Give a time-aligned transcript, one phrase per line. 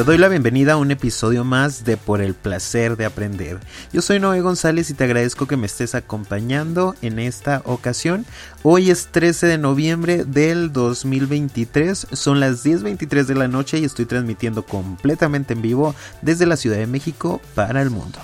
[0.00, 3.60] Te doy la bienvenida a un episodio más de Por el placer de aprender.
[3.92, 8.24] Yo soy Noé González y te agradezco que me estés acompañando en esta ocasión.
[8.62, 14.06] Hoy es 13 de noviembre del 2023, son las 10.23 de la noche y estoy
[14.06, 18.18] transmitiendo completamente en vivo desde la Ciudad de México para el mundo.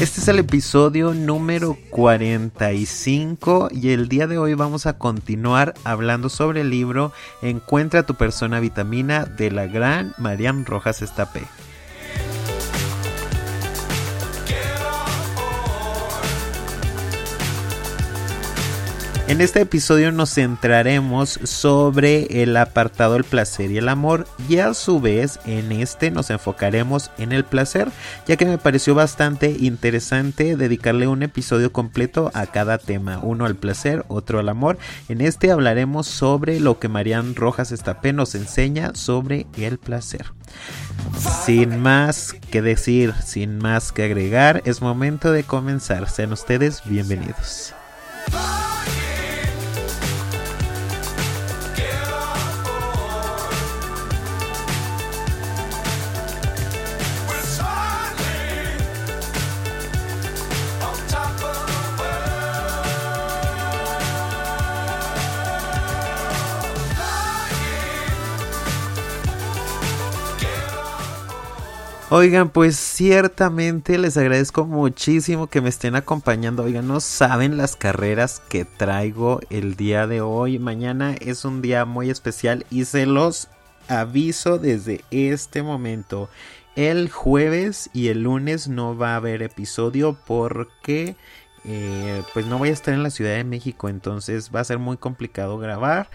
[0.00, 6.30] Este es el episodio número 45 y el día de hoy vamos a continuar hablando
[6.30, 11.42] sobre el libro Encuentra tu persona vitamina de la gran Marian Rojas Estapé.
[19.30, 24.74] En este episodio nos centraremos sobre el apartado el placer y el amor y a
[24.74, 27.92] su vez en este nos enfocaremos en el placer
[28.26, 33.54] ya que me pareció bastante interesante dedicarle un episodio completo a cada tema, uno al
[33.54, 34.78] placer, otro al amor.
[35.08, 40.26] En este hablaremos sobre lo que Marian Rojas Estapé nos enseña sobre el placer.
[41.46, 46.10] Sin más que decir, sin más que agregar, es momento de comenzar.
[46.10, 47.74] Sean ustedes bienvenidos.
[72.12, 76.64] Oigan, pues ciertamente les agradezco muchísimo que me estén acompañando.
[76.64, 80.58] Oigan, no saben las carreras que traigo el día de hoy.
[80.58, 83.46] Mañana es un día muy especial y se los
[83.86, 86.28] aviso desde este momento.
[86.74, 91.14] El jueves y el lunes no va a haber episodio porque
[91.64, 93.88] eh, pues no voy a estar en la Ciudad de México.
[93.88, 96.10] Entonces va a ser muy complicado grabar.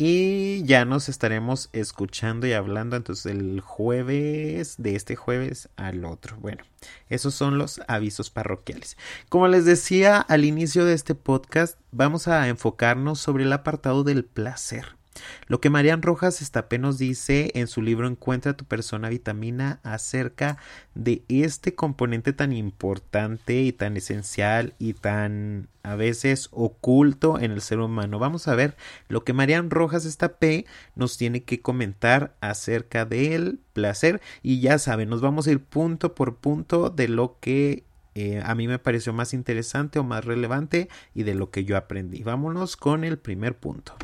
[0.00, 6.36] Y ya nos estaremos escuchando y hablando entonces el jueves, de este jueves al otro.
[6.36, 6.62] Bueno,
[7.08, 8.96] esos son los avisos parroquiales.
[9.28, 14.24] Como les decía al inicio de este podcast, vamos a enfocarnos sobre el apartado del
[14.24, 14.97] placer.
[15.46, 20.58] Lo que Marian Rojas Estapé nos dice en su libro Encuentra tu persona vitamina acerca
[20.94, 27.62] de este componente tan importante y tan esencial y tan a veces oculto en el
[27.62, 28.18] ser humano.
[28.18, 28.76] Vamos a ver
[29.08, 35.08] lo que Marian Rojas Estapé nos tiene que comentar acerca del placer y ya saben,
[35.08, 39.12] nos vamos a ir punto por punto de lo que eh, a mí me pareció
[39.12, 42.22] más interesante o más relevante y de lo que yo aprendí.
[42.22, 43.94] Vámonos con el primer punto.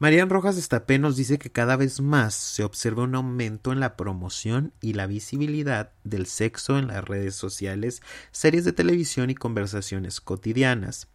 [0.00, 3.96] Marian Rojas Estapé nos dice que cada vez más se observa un aumento en la
[3.96, 8.00] promoción y la visibilidad del sexo en las redes sociales,
[8.30, 11.08] series de televisión y conversaciones cotidianas.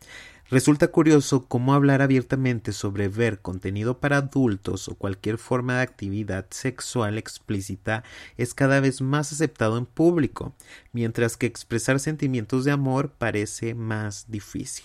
[0.50, 6.48] Resulta curioso cómo hablar abiertamente sobre ver contenido para adultos o cualquier forma de actividad
[6.50, 8.04] sexual explícita
[8.36, 10.56] es cada vez más aceptado en público,
[10.92, 14.84] mientras que expresar sentimientos de amor parece más difícil.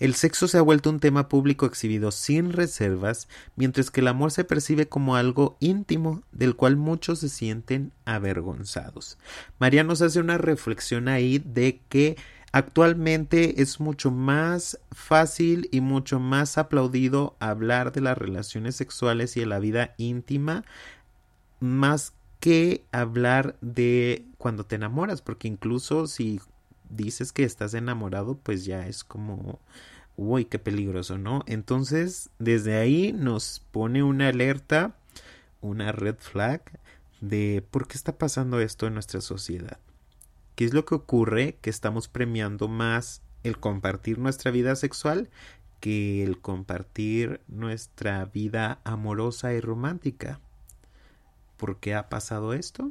[0.00, 4.32] El sexo se ha vuelto un tema público exhibido sin reservas, mientras que el amor
[4.32, 9.18] se percibe como algo íntimo del cual muchos se sienten avergonzados.
[9.58, 12.16] María nos hace una reflexión ahí de que
[12.52, 19.40] Actualmente es mucho más fácil y mucho más aplaudido hablar de las relaciones sexuales y
[19.40, 20.64] de la vida íntima
[21.60, 26.40] más que hablar de cuando te enamoras, porque incluso si
[26.90, 29.60] dices que estás enamorado, pues ya es como,
[30.16, 31.42] uy, qué peligroso, ¿no?
[31.46, 34.96] Entonces, desde ahí nos pone una alerta,
[35.60, 36.62] una red flag
[37.20, 39.78] de por qué está pasando esto en nuestra sociedad.
[40.54, 41.56] ¿Qué es lo que ocurre?
[41.60, 45.30] Que estamos premiando más el compartir nuestra vida sexual
[45.80, 50.40] que el compartir nuestra vida amorosa y romántica.
[51.56, 52.90] ¿Por qué ha pasado esto?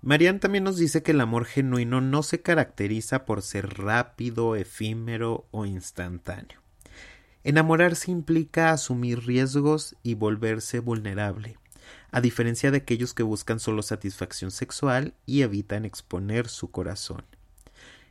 [0.00, 5.46] Marian también nos dice que el amor genuino no se caracteriza por ser rápido, efímero
[5.50, 6.60] o instantáneo.
[7.42, 11.58] Enamorarse implica asumir riesgos y volverse vulnerable,
[12.10, 17.24] a diferencia de aquellos que buscan solo satisfacción sexual y evitan exponer su corazón.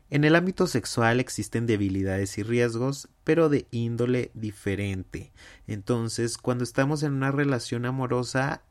[0.09, 5.33] En el ámbito sexual existen debilidades y riesgos, pero de índole diferente.
[5.67, 8.63] Entonces, cuando estamos en una relación amorosa,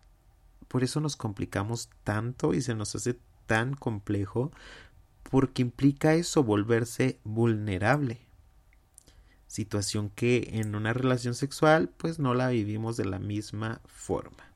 [0.68, 4.52] por eso nos complicamos tanto y se nos hace tan complejo,
[5.30, 8.20] porque implica eso, volverse vulnerable.
[9.46, 14.46] Situación que en una relación sexual, pues no la vivimos de la misma forma.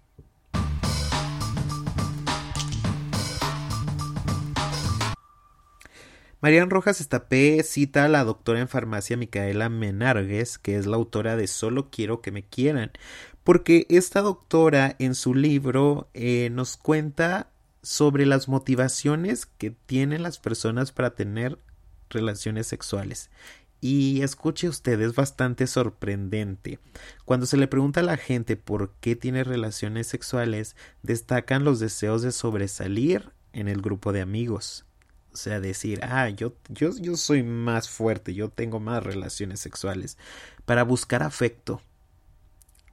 [6.43, 11.37] Marian Rojas Estapé cita a la doctora en farmacia Micaela Menargues, que es la autora
[11.37, 12.93] de Solo quiero que me quieran,
[13.50, 17.50] porque esta doctora en su libro eh, nos cuenta
[17.82, 21.58] sobre las motivaciones que tienen las personas para tener
[22.11, 23.29] relaciones sexuales.
[23.81, 26.79] Y escuche usted, es bastante sorprendente.
[27.25, 32.23] Cuando se le pregunta a la gente por qué tiene relaciones sexuales, destacan los deseos
[32.23, 34.85] de sobresalir en el grupo de amigos
[35.32, 40.19] o sea, decir, ah, yo, yo, yo soy más fuerte, yo tengo más relaciones sexuales.
[40.64, 41.81] Para buscar afecto.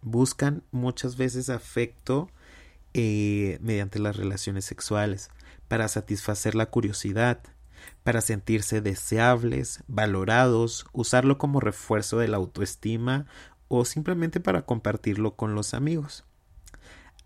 [0.10, 2.30] Buscan muchas veces afecto
[2.94, 5.30] eh, mediante las relaciones sexuales.
[5.68, 7.40] Para satisfacer la curiosidad.
[8.04, 13.26] Para sentirse deseables, valorados, usarlo como refuerzo de la autoestima
[13.68, 16.24] o simplemente para compartirlo con los amigos.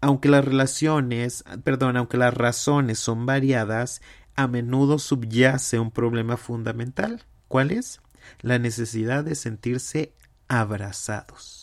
[0.01, 4.01] Aunque las relaciones, perdón, aunque las razones son variadas,
[4.35, 7.23] a menudo subyace un problema fundamental.
[7.47, 8.01] ¿Cuál es?
[8.41, 10.13] La necesidad de sentirse
[10.47, 11.60] abrazados.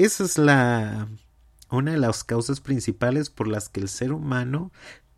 [0.00, 1.08] Esa es la
[1.70, 4.72] una de las causas principales por las que el ser humano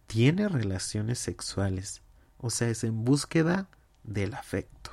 [0.08, 2.02] tiene relaciones sexuales.
[2.38, 3.68] O sea, es en búsqueda
[4.02, 4.90] del afecto.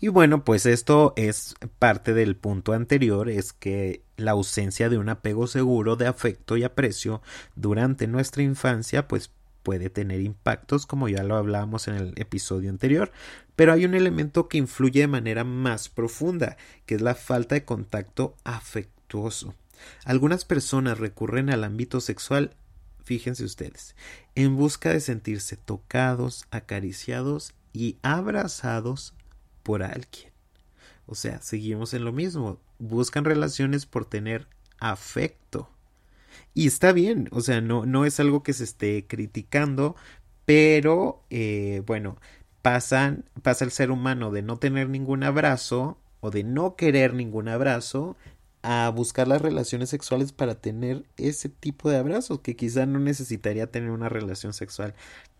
[0.00, 5.10] Y bueno, pues esto es parte del punto anterior, es que la ausencia de un
[5.10, 7.20] apego seguro de afecto y aprecio
[7.54, 9.30] durante nuestra infancia, pues
[9.62, 13.12] puede tener impactos, como ya lo hablábamos en el episodio anterior,
[13.56, 16.56] pero hay un elemento que influye de manera más profunda,
[16.86, 19.54] que es la falta de contacto afectuoso.
[20.04, 22.54] Algunas personas recurren al ámbito sexual,
[23.04, 23.94] fíjense ustedes,
[24.34, 29.14] en busca de sentirse tocados, acariciados y abrazados
[29.62, 30.32] por alguien.
[31.06, 32.58] O sea, seguimos en lo mismo.
[32.78, 34.46] Buscan relaciones por tener
[34.78, 35.68] afecto.
[36.54, 39.96] Y está bien, o sea, no, no es algo que se esté criticando,
[40.44, 42.18] pero eh, bueno,
[42.62, 47.48] pasan, pasa el ser humano de no tener ningún abrazo o de no querer ningún
[47.48, 48.16] abrazo
[48.62, 53.70] a buscar las relaciones sexuales para tener ese tipo de abrazos que quizá no necesitaría
[53.70, 54.94] tener una relación sexual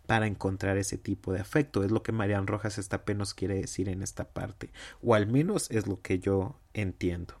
[0.05, 1.83] para encontrar ese tipo de afecto.
[1.83, 5.71] Es lo que Marian Rojas Estapé nos quiere decir en esta parte, o al menos
[5.71, 7.35] es lo que yo entiendo.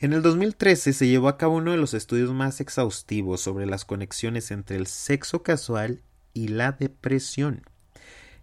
[0.00, 3.84] En el 2013 se llevó a cabo uno de los estudios más exhaustivos sobre las
[3.84, 6.02] conexiones entre el sexo casual
[6.32, 7.64] y la depresión.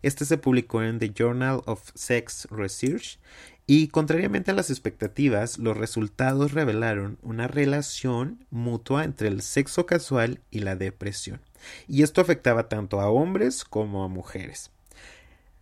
[0.02, 3.20] Este se publicó en The Journal of Sex Research
[3.68, 10.42] y contrariamente a las expectativas, los resultados revelaron una relación mutua entre el sexo casual
[10.52, 11.40] y la depresión.
[11.88, 14.72] Y esto afectaba tanto a hombres como a mujeres.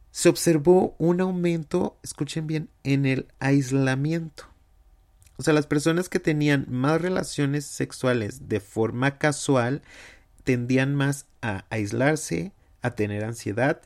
[0.10, 4.53] Se observó un aumento, escuchen bien, en el aislamiento.
[5.38, 9.82] O sea, las personas que tenían más relaciones sexuales de forma casual
[10.44, 13.82] tendían más a aislarse, a tener ansiedad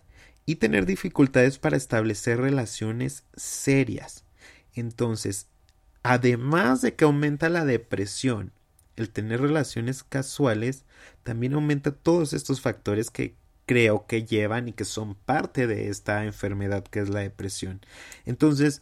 [0.45, 4.23] y tener dificultades para establecer relaciones serias.
[4.73, 5.47] Entonces,
[6.03, 8.51] además de que aumenta la depresión,
[8.95, 10.83] el tener relaciones casuales
[11.23, 13.35] también aumenta todos estos factores que
[13.65, 17.81] creo que llevan y que son parte de esta enfermedad que es la depresión.
[18.25, 18.81] Entonces,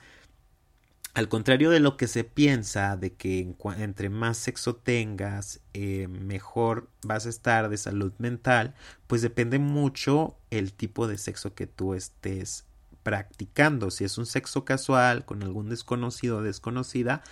[1.15, 6.89] al contrario de lo que se piensa, de que entre más sexo tengas, eh, mejor
[7.03, 8.75] vas a estar de salud mental,
[9.07, 12.65] pues depende mucho el tipo de sexo que tú estés
[13.01, 13.91] practicando.
[13.91, 17.23] Si es un sexo casual con algún desconocido o desconocida,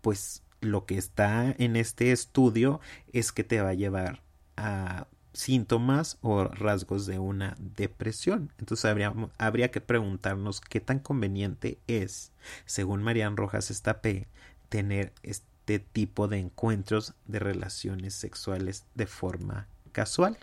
[0.00, 2.80] pues lo que está en este estudio
[3.12, 4.22] es que te va a llevar
[4.56, 5.08] a
[5.38, 8.52] síntomas o rasgos de una depresión.
[8.58, 12.32] Entonces habría, habría que preguntarnos qué tan conveniente es,
[12.66, 14.26] según Marian Rojas Estapé,
[14.68, 20.38] tener este tipo de encuentros de relaciones sexuales de forma casual.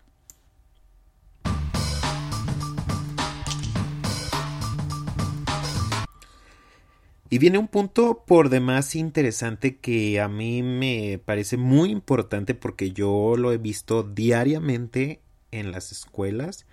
[7.36, 12.94] Y viene un punto por demás interesante que a mí me parece muy importante porque
[12.94, 15.20] yo lo he visto diariamente
[15.52, 16.66] en las escuelas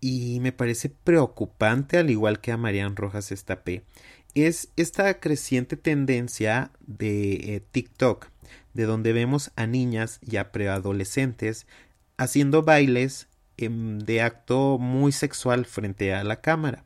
[0.00, 3.82] y me parece preocupante al igual que a Marian Rojas Estapé
[4.36, 8.28] es esta creciente tendencia de eh, TikTok
[8.72, 11.66] de donde vemos a niñas y a preadolescentes
[12.18, 16.84] haciendo bailes em, de acto muy sexual frente a la cámara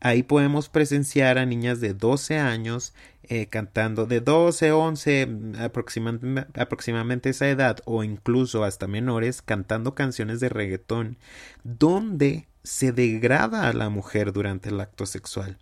[0.00, 5.28] Ahí podemos presenciar a niñas de 12 años eh, cantando de 12, 11,
[5.60, 11.18] aproximadamente, aproximadamente esa edad o incluso hasta menores cantando canciones de reggaetón
[11.62, 15.58] donde se degrada a la mujer durante el acto sexual.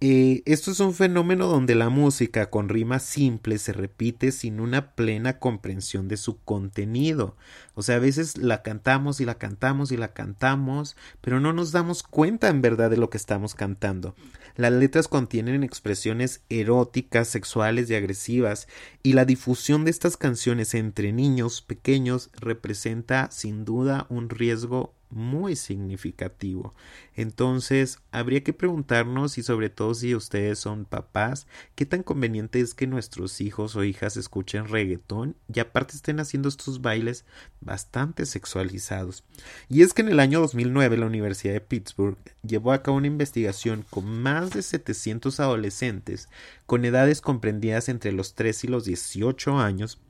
[0.00, 4.94] Eh, esto es un fenómeno donde la música con rimas simples se repite sin una
[4.94, 7.36] plena comprensión de su contenido.
[7.74, 11.72] O sea, a veces la cantamos y la cantamos y la cantamos, pero no nos
[11.72, 14.14] damos cuenta en verdad de lo que estamos cantando.
[14.56, 18.68] Las letras contienen expresiones eróticas, sexuales y agresivas,
[19.02, 25.56] y la difusión de estas canciones entre niños pequeños representa sin duda un riesgo muy
[25.56, 26.74] significativo.
[27.14, 32.74] Entonces, habría que preguntarnos y sobre todo si ustedes son papás, qué tan conveniente es
[32.74, 37.24] que nuestros hijos o hijas escuchen reggaetón y aparte estén haciendo estos bailes
[37.60, 39.24] bastante sexualizados.
[39.68, 43.06] Y es que en el año 2009 la Universidad de Pittsburgh llevó a cabo una
[43.06, 46.28] investigación con más de 700 adolescentes
[46.66, 50.00] con edades comprendidas entre los 3 y los 18 años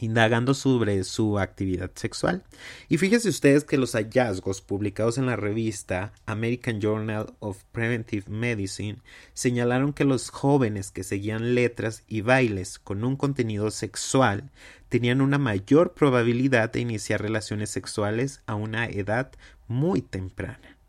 [0.00, 2.42] indagando sobre su actividad sexual.
[2.88, 8.98] Y fíjense ustedes que los hallazgos publicados en la revista American Journal of Preventive Medicine
[9.34, 14.50] señalaron que los jóvenes que seguían letras y bailes con un contenido sexual
[14.88, 19.30] tenían una mayor probabilidad de iniciar relaciones sexuales a una edad
[19.68, 20.79] muy temprana.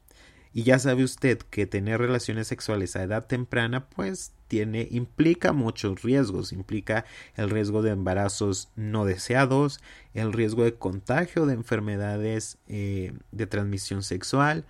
[0.54, 6.02] Y ya sabe usted que tener relaciones sexuales a edad temprana pues tiene implica muchos
[6.02, 7.06] riesgos, implica
[7.38, 9.80] el riesgo de embarazos no deseados,
[10.14, 14.66] el riesgo de contagio de enfermedades eh, de transmisión sexual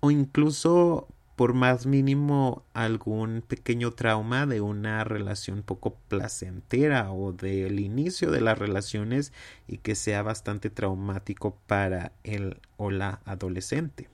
[0.00, 7.80] o incluso por más mínimo algún pequeño trauma de una relación poco placentera o del
[7.80, 9.32] inicio de las relaciones
[9.66, 14.08] y que sea bastante traumático para el o la adolescente.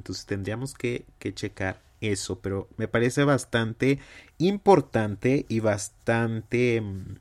[0.00, 1.04] Entonces tendríamos que,
[1.34, 3.98] checar eso, pero me parece bastante
[4.38, 7.16] importante y bastante mm,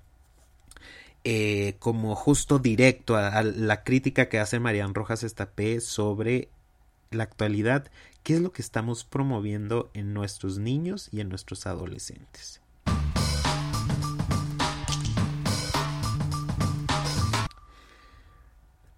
[1.26, 6.48] eh, como justo directo a, la crítica que hace Marian Rojas Estapé sobre
[7.12, 7.92] la actualidad,
[8.24, 12.62] qué es lo que estamos promoviendo en nuestros niños y en nuestros adolescentes.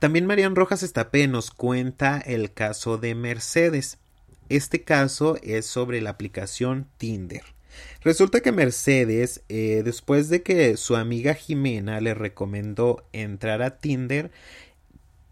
[0.01, 4.00] También Marian Rojas Estapé nos cuenta el caso de Mercedes.
[4.50, 7.43] Este caso es sobre la aplicación Tinder.
[8.03, 14.31] Resulta que Mercedes, eh, después de que su amiga Jimena le recomendó entrar a Tinder,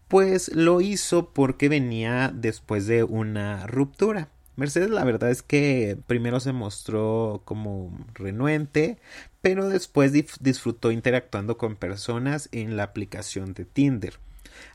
[0.06, 4.28] pues lo hizo porque venía después de una ruptura.
[4.54, 8.98] Mercedes la verdad es que primero se mostró como renuente,
[9.42, 14.20] pero después disfrutó interactuando con personas en la aplicación de Tinder.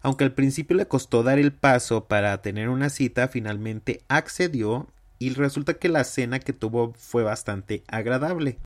[0.01, 4.87] Aunque al principio le costó dar el paso para tener una cita, finalmente accedió
[5.19, 8.59] y resulta que la cena que tuvo fue bastante agradable.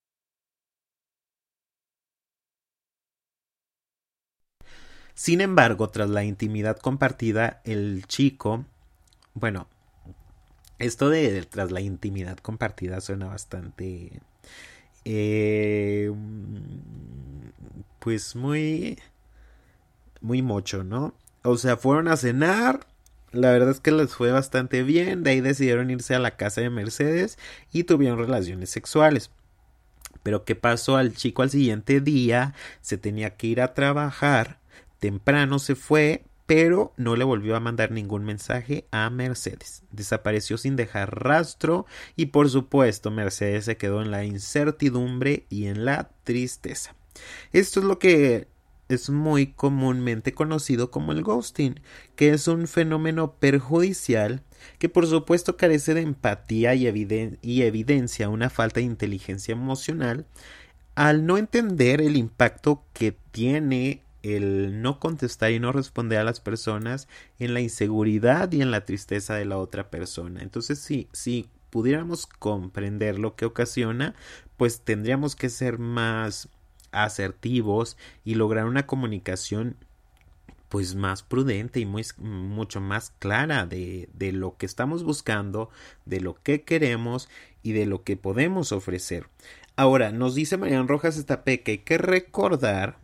[5.13, 8.65] Sin embargo, tras la intimidad compartida, el chico,
[9.33, 9.67] bueno,
[10.79, 14.21] esto de tras la intimidad compartida suena bastante,
[15.03, 16.09] eh,
[17.99, 18.97] pues muy
[20.21, 21.13] muy mocho, ¿no?
[21.43, 22.87] O sea, fueron a cenar,
[23.31, 26.61] la verdad es que les fue bastante bien, de ahí decidieron irse a la casa
[26.61, 27.37] de Mercedes
[27.71, 29.31] y tuvieron relaciones sexuales.
[30.23, 32.53] Pero ¿qué pasó al chico al siguiente día?
[32.81, 34.59] Se tenía que ir a trabajar,
[34.99, 39.83] temprano se fue pero no le volvió a mandar ningún mensaje a Mercedes.
[39.91, 41.85] Desapareció sin dejar rastro
[42.15, 46.95] y por supuesto Mercedes se quedó en la incertidumbre y en la tristeza.
[47.51, 48.47] Esto es lo que
[48.89, 51.79] es muy comúnmente conocido como el ghosting,
[52.15, 54.41] que es un fenómeno perjudicial
[54.79, 60.25] que por supuesto carece de empatía y, evidencia una falta de inteligencia emocional
[60.95, 66.41] al no entender el impacto que tiene el no contestar y no responder a las
[66.41, 70.41] personas en la inseguridad y en la tristeza de la otra persona.
[70.41, 74.13] Entonces, sí, si pudiéramos comprender lo que ocasiona,
[74.57, 76.49] pues tendríamos que ser más
[76.91, 79.75] asertivos y lograr una comunicación
[80.69, 85.71] pues más prudente y muy, mucho más clara de, de lo que estamos buscando,
[86.05, 87.27] de lo que queremos
[87.63, 89.27] y de lo que podemos ofrecer.
[89.75, 92.97] Ahora, nos dice Marian Rojas Estapé que hay que recordar,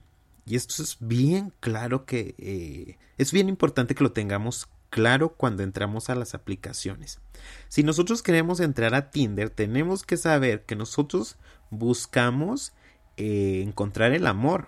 [0.45, 5.63] y esto es bien claro que eh, es bien importante que lo tengamos claro cuando
[5.63, 7.19] entramos a las aplicaciones.
[7.67, 11.37] Si nosotros queremos entrar a Tinder, tenemos que saber que nosotros
[11.69, 12.73] buscamos
[13.17, 14.67] eh, encontrar el amor.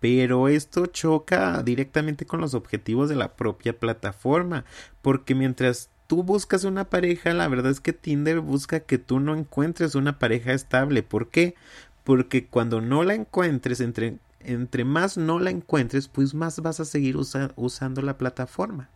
[0.00, 4.64] Pero esto choca directamente con los objetivos de la propia plataforma,
[5.02, 9.36] porque mientras tú buscas una pareja, la verdad es que Tinder busca que tú no
[9.36, 11.02] encuentres una pareja estable.
[11.02, 11.54] ¿Por qué?
[12.02, 16.84] Porque cuando no la encuentres, entre, entre más no la encuentres, pues más vas a
[16.84, 18.88] seguir usando la plataforma.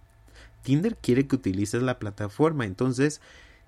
[0.62, 3.20] Tinder quiere que utilices la plataforma, entonces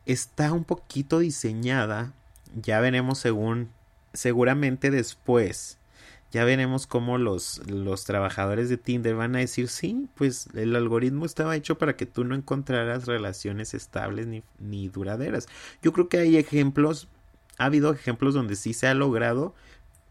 [0.07, 2.15] está un poquito diseñada,
[2.55, 3.69] ya veremos según
[4.13, 5.79] seguramente después
[6.33, 11.25] ya veremos cómo los, los trabajadores de Tinder van a decir sí, pues el algoritmo
[11.25, 15.49] estaba hecho para que tú no encontraras relaciones estables ni, ni duraderas.
[15.83, 17.09] Yo creo que hay ejemplos,
[17.59, 19.55] ha habido ejemplos donde sí se ha logrado,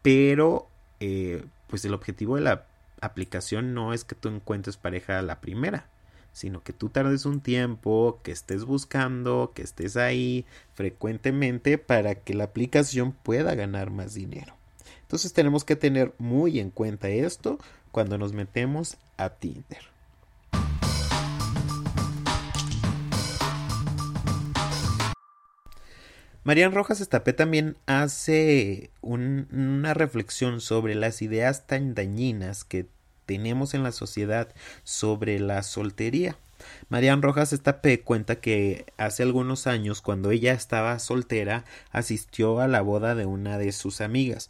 [0.01, 0.67] pero
[0.99, 2.65] eh, pues el objetivo de la
[3.01, 5.87] aplicación no es que tú encuentres pareja a la primera
[6.35, 12.33] sino que tú tardes un tiempo, que estés buscando, que estés ahí frecuentemente para que
[12.33, 14.53] la aplicación pueda ganar más dinero.
[15.03, 17.57] Entonces tenemos que tener muy en cuenta esto
[17.93, 19.95] cuando nos metemos a Tinder.
[26.43, 32.87] Marian Rojas Estapé también hace una reflexión sobre las ideas tan dañinas que
[33.25, 34.49] tenemos en la sociedad
[34.83, 36.37] sobre la soltería.
[36.89, 42.81] Marian Rojas Estapé cuenta que hace algunos años, cuando ella estaba soltera, asistió a la
[42.81, 44.49] boda de una de sus amigas.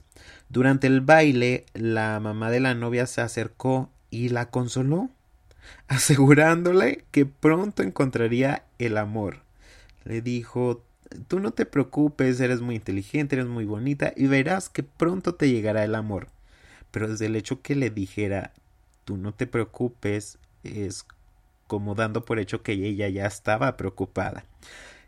[0.50, 5.10] Durante el baile, la mamá de la novia se acercó y la consoló,
[5.88, 9.40] asegurándole que pronto encontraría el amor.
[10.04, 10.84] Le dijo
[11.28, 15.50] Tú no te preocupes, eres muy inteligente, eres muy bonita y verás que pronto te
[15.50, 16.28] llegará el amor.
[16.92, 18.54] Pero desde el hecho que le dijera
[19.06, 21.06] tú no te preocupes, es
[21.68, 24.46] como dando por hecho que ella ya estaba preocupada.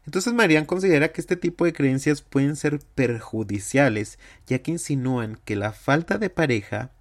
[0.06, 5.58] Entonces Marian considera que este tipo de creencias pueden ser perjudiciales, ya que insinúan que
[5.58, 6.92] la falta de pareja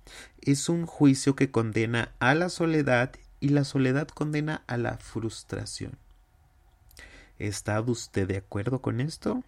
[0.41, 5.93] es un juicio que condena a la soledad y la soledad condena a la frustración.
[7.39, 9.45] ¿Está usted de acuerdo con esto?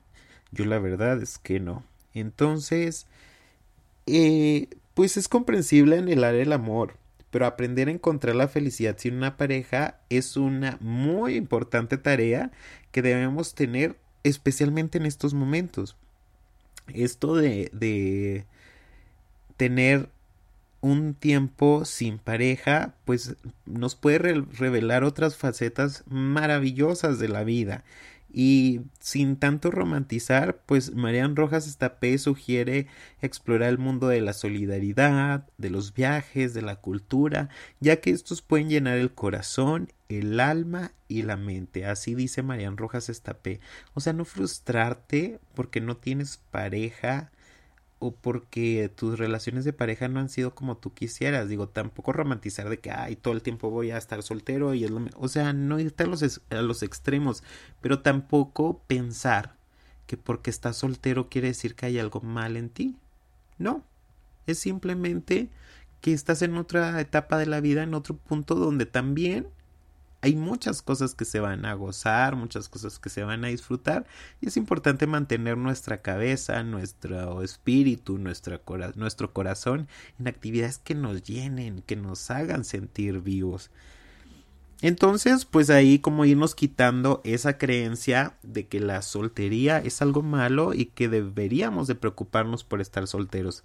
[0.53, 1.83] Yo la verdad es que no.
[2.15, 3.07] Entonces,
[4.07, 6.97] eh, pues es comprensible anhelar el amor,
[7.31, 12.51] pero aprender a encontrar la felicidad sin una pareja es una muy importante tarea
[12.93, 15.97] que debemos tener especialmente en estos momentos.
[16.89, 18.47] Esto de, de
[19.57, 20.09] tener
[20.81, 23.37] un tiempo sin pareja, pues
[23.67, 27.85] nos puede revelar otras facetas maravillosas de la vida
[28.39, 32.87] y sin tanto romantizar, pues Marian Rojas Estapé sugiere
[33.21, 37.49] explorar el mundo de la solidaridad, de los viajes, de la cultura,
[37.81, 41.85] ya que estos pueden llenar el corazón, el alma y la mente.
[41.85, 43.59] Así dice Marian Rojas Estapé.
[43.95, 47.33] O sea, no frustrarte porque no tienes pareja
[47.99, 51.49] o porque tus relaciones de pareja no han sido como tú quisieras.
[51.49, 54.91] Digo, tampoco romantizar de que, ay, todo el tiempo voy a estar soltero y es
[54.91, 57.43] lo O sea, no irte a los, a los extremos,
[57.81, 59.57] pero tampoco pensar
[60.07, 62.97] que porque estás soltero quiere decir que hay algo mal en ti.
[63.59, 63.85] No,
[64.47, 65.51] es simplemente
[66.01, 69.49] que estás en otra etapa de la vida, en otro punto donde también
[70.21, 74.07] hay muchas cosas que se van a gozar, muchas cosas que se van a disfrutar
[74.41, 81.83] y es importante mantener nuestra cabeza, nuestro espíritu, nuestro corazón en actividades que nos llenen,
[81.83, 83.71] que nos hagan sentir vivos.
[84.81, 90.73] Entonces, pues ahí como irnos quitando esa creencia de que la soltería es algo malo
[90.73, 93.65] y que deberíamos de preocuparnos por estar solteros.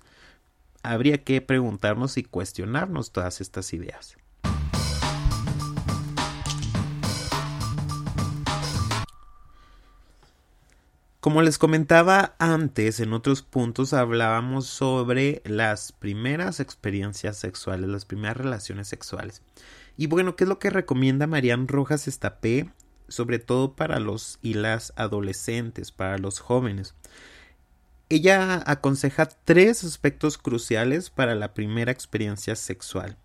[0.82, 4.18] Habría que preguntarnos y cuestionarnos todas estas ideas.
[11.24, 18.36] Como les comentaba antes, en otros puntos hablábamos sobre las primeras experiencias sexuales, las primeras
[18.36, 19.42] relaciones sexuales.
[19.96, 22.70] Y bueno, ¿qué es lo que recomienda Marian Rojas Estapé?
[23.08, 26.94] Sobre todo para los y las adolescentes, para los jóvenes.
[28.10, 33.16] Ella aconseja tres aspectos cruciales para la primera experiencia sexual.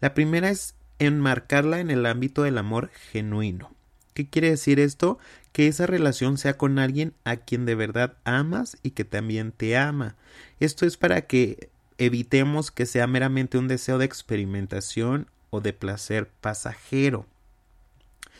[0.00, 3.74] La primera es enmarcarla en el ámbito del amor genuino.
[4.14, 5.18] ¿Qué quiere decir esto?
[5.52, 9.76] Que esa relación sea con alguien a quien de verdad amas y que también te
[9.76, 10.16] ama.
[10.60, 16.30] Esto es para que evitemos que sea meramente un deseo de experimentación o de placer
[16.40, 17.26] pasajero,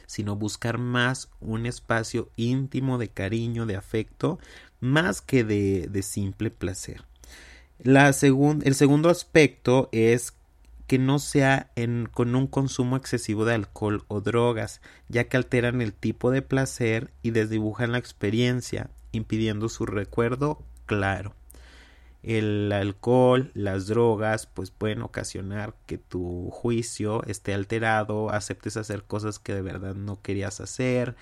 [0.06, 4.38] sino buscar más un espacio íntimo de cariño, de afecto,
[4.80, 7.02] más que de, simple placer.
[7.80, 10.34] La el segundo aspecto es
[10.86, 11.70] que no sea
[12.12, 17.10] con un consumo excesivo de alcohol o drogas, ya que alteran el tipo de placer
[17.22, 21.34] y desdibujan la experiencia, impidiendo su recuerdo claro.
[22.22, 29.38] El alcohol, las drogas, pues pueden ocasionar que tu juicio esté alterado, aceptes hacer cosas
[29.38, 31.16] que de verdad no querías hacer,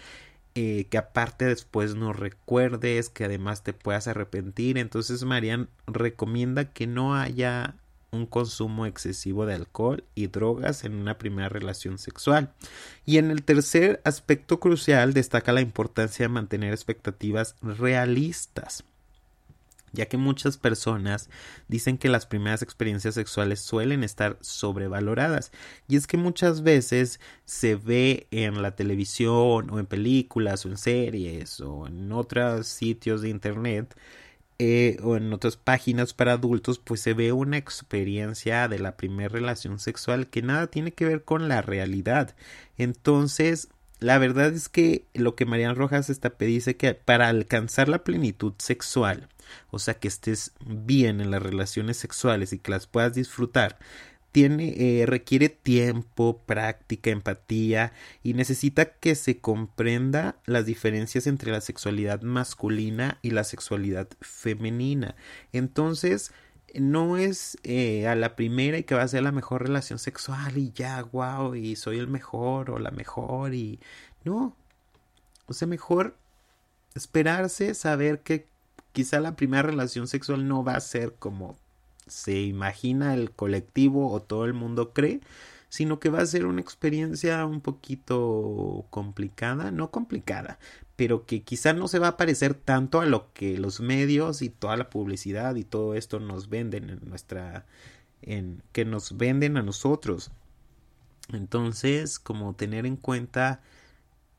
[0.54, 4.78] eh, que aparte después no recuerdes, que además te puedas arrepentir.
[4.78, 7.74] Entonces Marian recomienda que no haya
[8.12, 12.52] un consumo excesivo de alcohol y drogas en una primera relación sexual.
[13.06, 18.84] Y en el tercer aspecto crucial destaca la importancia de mantener expectativas realistas
[19.92, 21.28] ya que muchas personas
[21.68, 25.52] dicen que las primeras experiencias sexuales suelen estar sobrevaloradas
[25.86, 30.78] y es que muchas veces se ve en la televisión o en películas o en
[30.78, 33.94] series o en otros sitios de internet
[34.64, 39.28] eh, o en otras páginas para adultos, pues se ve una experiencia de la primera
[39.28, 42.36] relación sexual que nada tiene que ver con la realidad.
[42.78, 48.04] Entonces, la verdad es que lo que Marian Rojas Estape dice que para alcanzar la
[48.04, 49.28] plenitud sexual,
[49.72, 53.80] o sea que estés bien en las relaciones sexuales y que las puedas disfrutar,
[54.32, 57.92] tiene, eh, requiere tiempo, práctica, empatía
[58.22, 65.14] y necesita que se comprenda las diferencias entre la sexualidad masculina y la sexualidad femenina.
[65.52, 66.32] Entonces,
[66.74, 70.56] no es eh, a la primera y que va a ser la mejor relación sexual
[70.56, 73.80] y ya, wow, y soy el mejor o la mejor y
[74.24, 74.56] no.
[75.46, 76.16] O sea, mejor
[76.94, 78.46] esperarse, saber que
[78.92, 81.58] quizá la primera relación sexual no va a ser como
[82.06, 85.20] se imagina el colectivo o todo el mundo cree,
[85.68, 90.58] sino que va a ser una experiencia un poquito complicada, no complicada,
[90.96, 94.50] pero que quizá no se va a parecer tanto a lo que los medios y
[94.50, 97.66] toda la publicidad y todo esto nos venden en nuestra
[98.20, 100.30] en que nos venden a nosotros.
[101.32, 103.62] Entonces, como tener en cuenta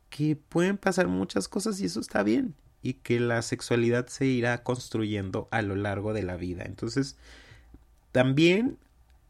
[0.10, 4.63] que pueden pasar muchas cosas y eso está bien y que la sexualidad se irá
[4.63, 6.63] construyendo a lo largo de la vida.
[6.65, 7.17] Entonces,
[8.13, 8.78] también,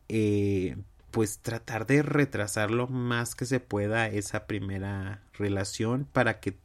[0.10, 0.76] eh,
[1.10, 6.58] pues tratar de retrasar lo más que se pueda esa primera relación para que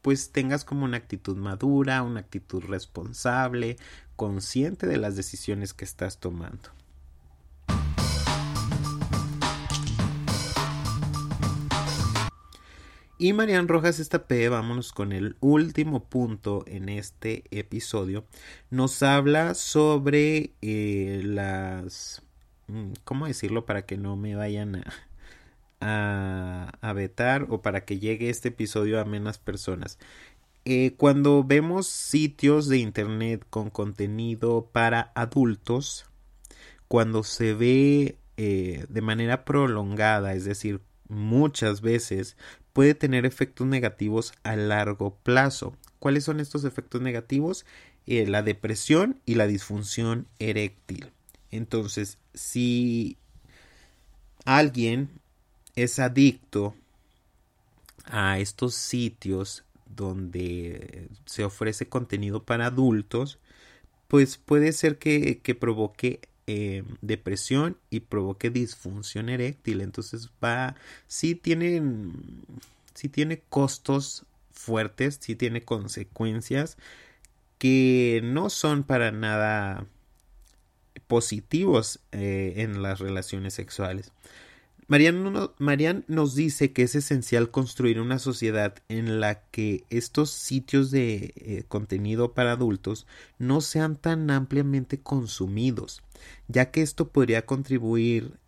[0.00, 3.78] pues tengas como una actitud madura, una actitud responsable,
[4.16, 6.70] consciente de las decisiones que estás tomando.
[13.24, 18.26] Y Marian Rojas Estapé, vámonos con el último punto en este episodio.
[18.68, 22.20] Nos habla sobre eh, las...
[22.66, 24.84] Mm, ¿Cómo decirlo para que no me vayan
[25.80, 29.98] a, a, vetar o para que llegue este episodio a menos personas?
[30.66, 36.04] Eh, cuando vemos sitios de internet con contenido para adultos,
[36.88, 42.36] cuando se ve eh, de manera prolongada, es decir, muchas veces,
[42.74, 45.74] puede tener efectos negativos a largo plazo.
[46.00, 47.64] ¿Cuáles son estos efectos negativos?
[48.06, 51.10] Eh, la depresión y la disfunción eréctil.
[51.50, 53.16] Entonces, si
[54.44, 55.08] alguien
[55.76, 56.74] es adicto
[58.06, 63.38] a estos sitios donde se ofrece contenido para adultos,
[64.08, 69.80] pues puede ser que, que provoque eh, depresión y provoque disfunción eréctil.
[69.80, 70.76] Entonces va,
[71.06, 71.82] sí tiene,
[72.94, 76.76] sí tiene costos fuertes, sí tiene consecuencias
[77.58, 79.86] que no son para nada
[81.06, 84.12] positivos eh, en las relaciones sexuales.
[84.86, 91.32] Marian, nos dice que es esencial construir una sociedad en la que estos sitios de
[91.36, 93.06] eh, contenido para adultos
[93.38, 96.02] no sean tan ampliamente consumidos,
[96.48, 98.38] ya que esto podría contribuir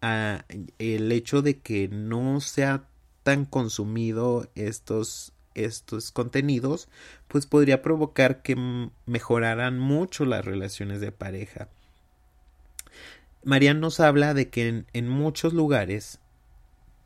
[0.00, 0.44] a
[0.78, 2.88] el hecho de que no sea
[3.22, 6.88] tan consumido estos estos contenidos,
[7.28, 8.56] pues podría provocar que
[9.06, 11.68] mejoraran mucho las relaciones de pareja.
[13.44, 16.20] Marian nos habla de que en, en muchos lugares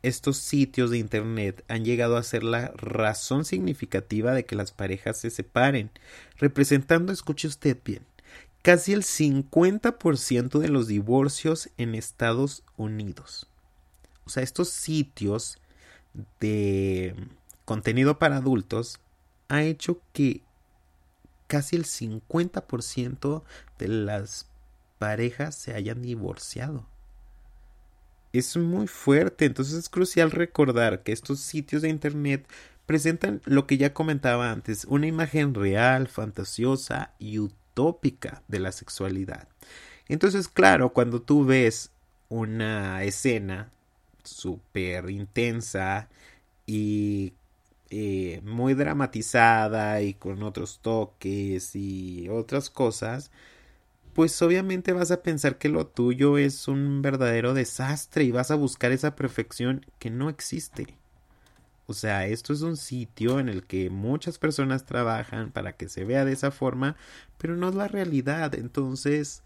[0.02, 5.18] estos sitios de Internet han llegado a ser la razón significativa de que las parejas
[5.18, 5.90] se separen,
[6.36, 8.02] representando, escuche usted bien,
[8.62, 13.48] casi el 50% de los divorcios en Estados Unidos.
[14.26, 15.58] O sea, estos sitios
[16.40, 17.14] de
[17.64, 19.00] contenido para adultos
[19.48, 20.42] ha hecho que
[21.46, 23.42] casi el 50%
[23.78, 24.46] de las
[24.98, 26.86] parejas se hayan divorciado.
[28.32, 32.46] Es muy fuerte, entonces es crucial recordar que estos sitios de Internet
[32.84, 39.48] presentan lo que ya comentaba antes, una imagen real, fantasiosa y utópica de la sexualidad.
[40.08, 41.90] Entonces, claro, cuando tú ves
[42.28, 43.70] una escena
[44.22, 46.08] súper intensa
[46.66, 47.32] y
[47.90, 53.30] eh, muy dramatizada y con otros toques y otras cosas,
[54.16, 58.54] pues obviamente vas a pensar que lo tuyo es un verdadero desastre y vas a
[58.54, 60.96] buscar esa perfección que no existe.
[61.86, 66.06] O sea, esto es un sitio en el que muchas personas trabajan para que se
[66.06, 66.96] vea de esa forma,
[67.36, 68.54] pero no es la realidad.
[68.54, 69.42] Entonces,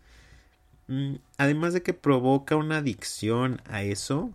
[0.87, 4.31] mm, además de que provoca una adicción a eso,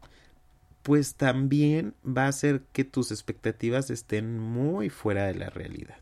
[0.84, 5.98] pues también va a hacer que tus expectativas estén muy fuera de la realidad.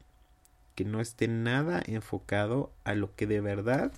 [0.73, 3.91] Que no esté nada enfocado a lo que de verdad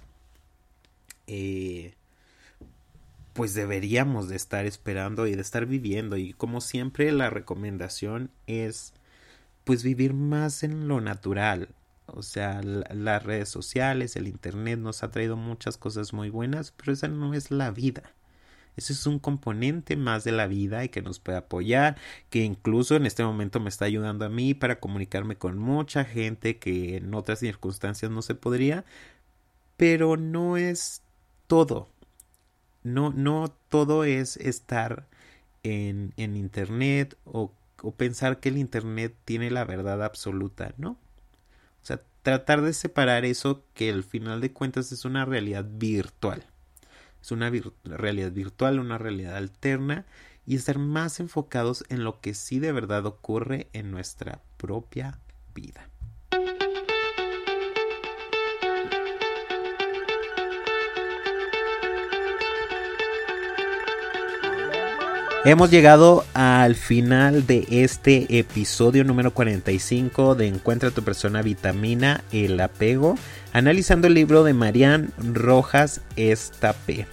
[1.27, 1.95] eh,
[3.33, 6.17] pues deberíamos de estar esperando y de estar viviendo.
[6.17, 8.93] Y como siempre la recomendación es
[9.65, 11.69] pues vivir más en lo natural.
[12.07, 16.93] O sea las redes sociales el internet nos ha traído muchas cosas muy buenas pero
[16.93, 18.13] esa no es la vida.
[18.77, 21.97] Ese es un componente más de la vida y que nos puede apoyar,
[22.29, 26.57] que incluso en este momento me está ayudando a mí para comunicarme con mucha gente
[26.57, 28.85] que en otras circunstancias no se podría,
[29.77, 31.01] pero no es
[31.47, 31.89] todo.
[32.83, 35.07] No, no todo es estar
[35.63, 40.91] en, en Internet o, o pensar que el Internet tiene la verdad absoluta, ¿no?
[40.91, 46.43] O sea, tratar de separar eso que al final de cuentas es una realidad virtual.
[47.21, 47.51] Es una
[47.83, 50.05] realidad virtual, una realidad alterna
[50.45, 55.19] y estar más enfocados en lo que sí de verdad ocurre en nuestra propia
[55.55, 55.89] vida.
[65.45, 72.59] Hemos llegado al final de este episodio número 45 de Encuentra tu persona vitamina, el
[72.59, 73.15] apego,
[73.53, 77.05] analizando el libro de Marian Rojas Estapé.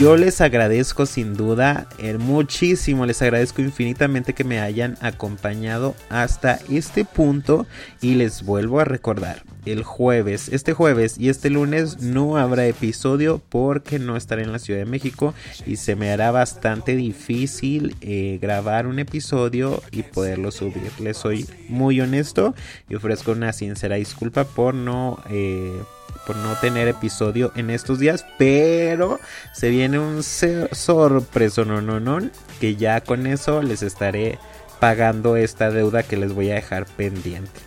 [0.00, 6.58] Yo les agradezco sin duda eh, muchísimo, les agradezco infinitamente que me hayan acompañado hasta
[6.70, 7.66] este punto.
[8.00, 13.42] Y les vuelvo a recordar, el jueves, este jueves y este lunes no habrá episodio
[13.50, 15.34] porque no estaré en la Ciudad de México.
[15.66, 20.90] Y se me hará bastante difícil eh, grabar un episodio y poderlo subir.
[20.98, 22.54] Les soy muy honesto
[22.88, 25.22] y ofrezco una sincera disculpa por no...
[25.28, 25.78] Eh,
[26.26, 29.20] por no tener episodio en estos días, pero
[29.52, 32.20] se viene un sorpreso no no no
[32.60, 34.38] que ya con eso les estaré
[34.78, 37.60] pagando esta deuda que les voy a dejar pendiente.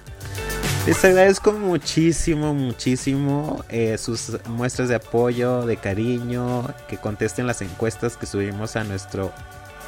[0.85, 8.17] Les agradezco muchísimo, muchísimo eh, sus muestras de apoyo, de cariño, que contesten las encuestas
[8.17, 9.31] que subimos a nuestro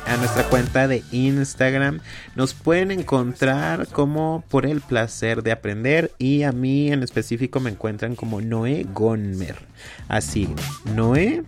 [0.05, 1.99] a nuestra cuenta de Instagram.
[2.35, 7.71] Nos pueden encontrar como por el placer de aprender y a mí en específico me
[7.71, 9.55] encuentran como Noé Gonmer.
[10.07, 10.47] Así,
[10.93, 11.43] Noé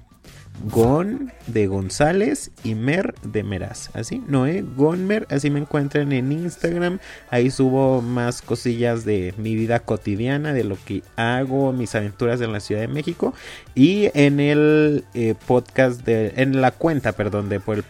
[0.66, 3.90] Gon de González y Mer de Meraz.
[3.94, 7.00] Así, Noé Gonmer, así me encuentran en Instagram.
[7.30, 12.52] Ahí subo más cosillas de mi vida cotidiana, de lo que hago, mis aventuras en
[12.52, 13.34] la Ciudad de México.
[13.76, 17.84] Y en el eh, podcast, de, en la cuenta, perdón, de por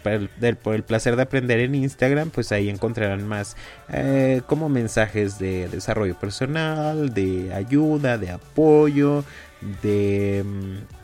[0.75, 3.55] el, placer de aprender en Instagram, pues ahí encontrarán más
[3.89, 9.23] eh, como mensajes de desarrollo personal, de ayuda, de apoyo,
[9.81, 10.97] de mm,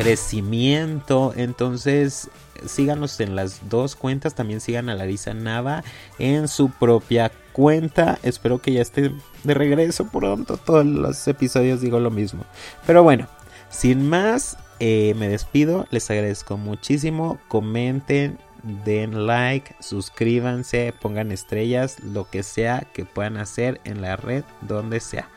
[0.00, 1.32] crecimiento.
[1.36, 2.30] Entonces,
[2.64, 4.34] síganos en las dos cuentas.
[4.34, 5.84] También sigan a Larisa Nava
[6.18, 8.18] en su propia cuenta.
[8.22, 9.12] Espero que ya esté
[9.44, 10.56] de regreso pronto.
[10.56, 12.44] Todos los episodios digo lo mismo.
[12.86, 13.28] Pero bueno,
[13.68, 15.86] sin más, eh, me despido.
[15.90, 17.38] Les agradezco muchísimo.
[17.48, 18.38] Comenten.
[18.84, 25.00] Den like, suscríbanse, pongan estrellas, lo que sea que puedan hacer en la red, donde
[25.00, 25.30] sea.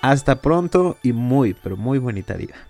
[0.00, 2.69] Hasta pronto y muy, pero muy bonita vida.